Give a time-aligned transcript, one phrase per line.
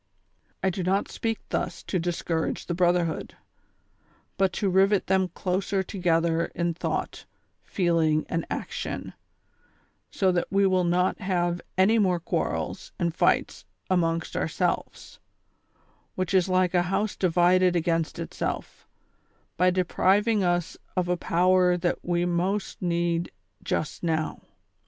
[0.63, 3.35] I do not speak thus to discourage the brotherhood,
[4.35, 7.27] but to rivet them closer together in thought,
[7.61, 9.13] feeling and action,
[10.09, 15.19] so that we will not have any more quarrels and fights amongst ourselves,
[16.15, 18.87] which is like a house divided against itself,
[19.55, 23.29] by depriving us of a power that w^e most need
[23.63, 24.41] just now.